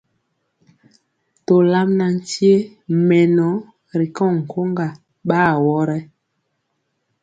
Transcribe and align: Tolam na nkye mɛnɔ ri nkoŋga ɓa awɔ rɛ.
Tolam 1.45 1.89
na 1.99 2.05
nkye 2.15 2.53
mɛnɔ 3.07 3.47
ri 3.99 4.07
nkoŋga 4.45 4.87
ɓa 5.27 5.37
awɔ 5.53 5.75
rɛ. 5.89 5.97